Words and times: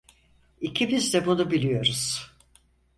İkimiz 0.61 1.13
de 1.13 1.25
bunu 1.25 1.51
biliyoruz. 1.51 2.31